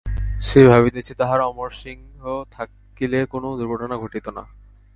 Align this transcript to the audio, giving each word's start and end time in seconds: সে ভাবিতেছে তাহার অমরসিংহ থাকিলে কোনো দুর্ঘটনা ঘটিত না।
সে 0.41 0.59
ভাবিতেছে 0.67 1.13
তাহার 1.13 1.39
অমরসিংহ 1.41 2.23
থাকিলে 2.51 3.19
কোনো 3.25 3.47
দুর্ঘটনা 3.57 3.95
ঘটিত 3.97 4.25
না। 4.29 4.43